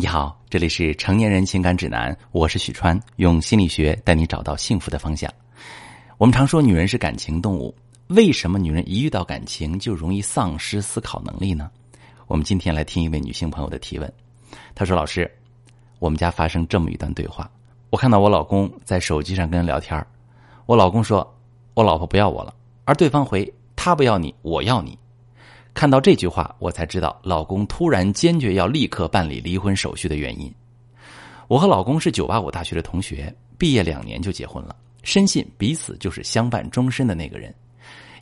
[0.00, 5.28] 你好，这里是成年人情感指南，我是许川，用心理学带你找到幸福的方向。
[6.18, 7.74] 我们常说女人是感情动物，
[8.06, 11.68] 为什么女人一遇到感情就容易丧失思考能力呢？
[12.28, 14.12] 我们今天来听一位女性朋友的提问。
[14.72, 15.28] 她说：“老师，
[15.98, 17.50] 我们家发生这么一段对话，
[17.90, 20.06] 我看到我老公在手机上跟人聊天
[20.66, 21.28] 我老公说
[21.74, 22.54] 我老婆不要我了，
[22.84, 24.96] 而对方回他不要你，我要你。”
[25.78, 30.52] 看到这句话，我才知道老公突然坚决要立刻办理离婚手续的原因。
[31.46, 37.54] 我和老公是九八五大学的同学，毕业两年就结婚了，深信彼此就是相伴终身的那个人，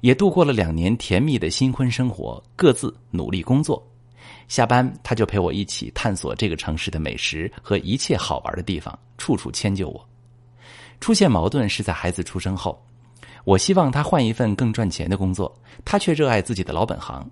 [0.02, 3.82] 也度过了两年甜蜜的新婚生活，各自努力工作。
[4.48, 10.08] 下班他就陪我一起探索这个城市的美食和一切好玩的地方，处处迁就我。
[11.00, 12.78] 出现矛盾是在孩子出生后，
[13.44, 15.50] 我希望他换一份更赚钱的工作，
[15.86, 17.26] 他却热爱自己的老本行。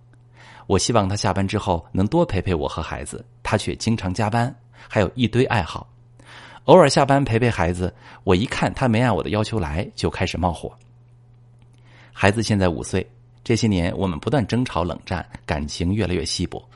[0.67, 4.55] 我希望他下班之后能多陪陪我和孩子，他却经常加班，
[4.89, 5.87] 还有一堆爱好。
[6.65, 7.95] 偶尔下班陪陪孩子，
[8.25, 10.73] 我一看他没按我的要求来，就开始冒火。
[12.13, 13.07] 孩子现在五岁，
[13.43, 16.67] 这些年我们不断争吵冷战，感情越来越稀薄。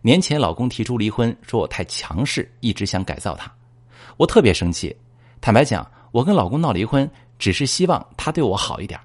[0.00, 3.52] 年前老公提出离婚，说我太强势，一直想改造他，
[4.16, 4.96] 我特别生气。
[5.40, 8.98] 坦白讲，我跟老公闹离婚，只是希望他对我好一点，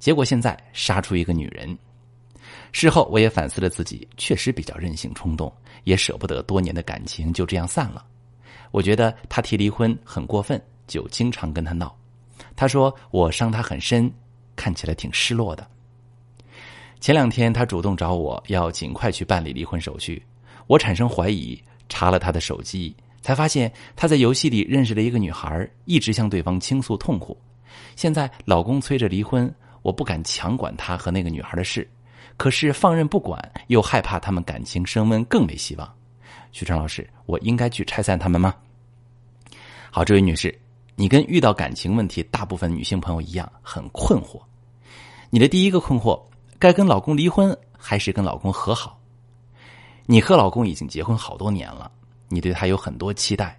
[0.00, 1.78] 结果现在杀出一个女人。
[2.72, 5.52] 事后我也反思了自己，确实比较任性冲动，
[5.84, 8.04] 也舍不得多年的感情就这样散了。
[8.70, 11.96] 我觉得他提离婚很过分，就经常跟他闹。
[12.54, 14.12] 他说我伤他很深，
[14.54, 15.66] 看起来挺失落的。
[17.00, 20.22] 前两天他主动找我要尽快去办理离婚手续，
[20.66, 27.36] 我产生怀疑，查了他的手机，才发现他在游戏里认识了一个女孩，一直向对方倾诉痛苦。
[27.96, 31.88] 现在老公催着离婚，我不敢强管他和那个女孩的事。
[32.36, 35.94] 可是放任不管，又害怕他们感情升温，更没希望。
[36.52, 38.54] 徐川老师，我应该去拆散他们吗？
[39.90, 40.56] 好，这位女士，
[40.94, 44.40] 你跟遇到感情问题大部分女性朋友一样，很困惑。
[45.30, 46.20] 你的第一个困惑，
[46.58, 48.98] 该跟老公离婚还是跟老公和好？
[50.06, 51.90] 你和老公已经结婚好多年了，
[52.28, 53.58] 你对他有很多期待。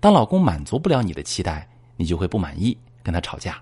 [0.00, 3.60] 当老公满足不了你的期待，你就会不满意，跟他吵架。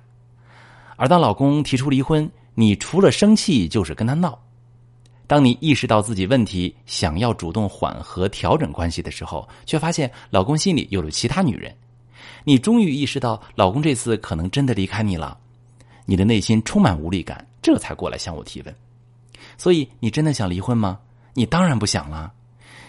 [0.96, 4.38] 而当老公提出离婚，你除了生气就是跟他闹。
[5.26, 11.74] 当你意识到自己问题，想要主动缓和调整关系的时候，却发现老公心里有了其他女人。
[12.44, 15.38] 你终于意识到老公这次可能真的离开你了，
[16.04, 18.74] 你的内心充满无力感，这才过来向我提问。
[19.56, 20.98] 所以你真的想离婚吗？
[21.32, 22.32] 你当然不想了。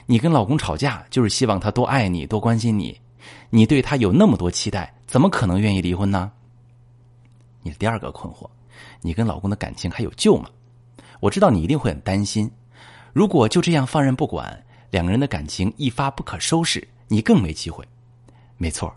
[0.06, 3.00] 你跟老公吵架就是希望他多爱你、多关心你。
[3.50, 6.30] 你对他有那么多期待，怎么可能愿意离婚呢？
[7.62, 8.50] 你的第二个困惑。
[9.02, 10.50] 你跟老公的感情还有救吗？
[11.20, 12.50] 我知道你一定会很担心。
[13.14, 17.88] 如果就这样放任不管，两个人的感情一发不可收拾，你更没机会。
[18.58, 18.94] 没错，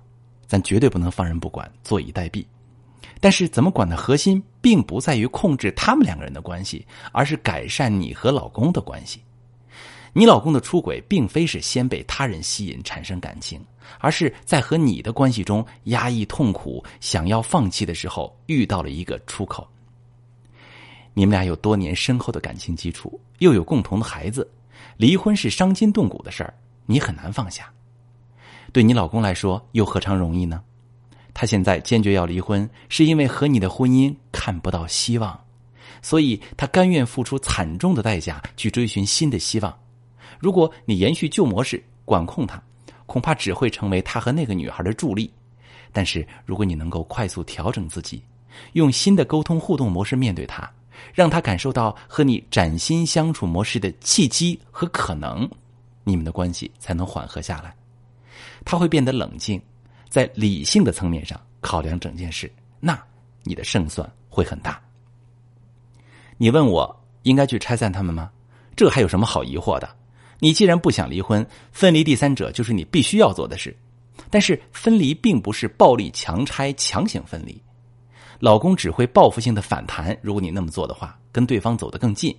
[0.46, 2.44] 咱绝对不能放任不管，坐以待毙。
[3.20, 9.22] 但是怎么管的核心，并不在于控制他们两个人的关系，而是改善你和老公的关系。
[10.18, 13.62] 你老公的出轨，并非是先被他人吸引产生感情，
[13.98, 19.68] 而是在和你的关系中压抑痛苦、想要放弃的时候，遇到了一个出口。
[21.12, 24.50] 你们俩有多年深厚的感情基础，又有共同的孩子，
[24.96, 26.54] 离婚是伤筋动骨的事儿，
[26.86, 27.70] 你很难放下。
[28.72, 30.62] 对你老公来说，又何尝容易呢？
[31.34, 35.38] 他现在坚决要离婚，是因为和你的婚姻看不到希望，
[36.00, 39.78] 所以他甘愿付出惨重的代价去追寻新的希望。
[40.38, 42.62] 如果你延续旧模式管控他，
[43.06, 45.32] 恐怕只会成为他和那个女孩的助力。
[45.92, 48.22] 但是如果你能够快速调整自己，
[48.72, 50.70] 用新的沟通互动模式面对他。
[51.12, 55.48] 让他感受到和你崭新相处模式的契机和可能，
[56.04, 57.74] 你们的关系才能缓和下来。
[58.64, 59.60] 他会变得冷静，
[60.08, 62.50] 在理性的层面上考量整件事，
[62.80, 62.98] 那
[63.42, 64.80] 你的胜算会很大。
[66.38, 68.30] 你问我应该去拆散他们吗？
[68.74, 69.88] 这还有什么好疑惑的？
[70.38, 73.76] 你既然不想离婚，分离第三者就是你必须要做的事。
[74.30, 77.60] 但是分离并不是暴力强拆、强行分离。
[78.40, 80.16] 老公只会报复性的反弹。
[80.20, 82.36] 如果你那么做的话，跟对方走得更近，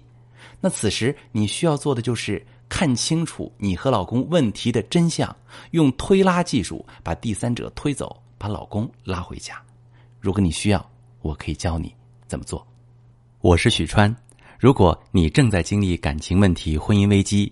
[0.59, 5.35] 那此时你需要做的就是看清楚你和老公问题的真相，
[5.71, 9.59] 用推拉技术把第三者推走，把老公拉回家。
[10.19, 10.91] 如果你需要，
[11.21, 11.93] 我可以教你
[12.27, 12.65] 怎么做。
[13.39, 14.13] 我是许川。
[14.59, 17.51] 如果你正在经历感情问题、婚姻危机，